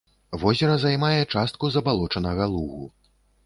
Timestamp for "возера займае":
0.43-1.21